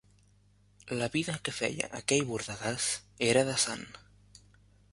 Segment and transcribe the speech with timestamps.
[1.01, 2.89] La vida que feia aquell bordegàs,
[3.29, 3.87] era de sant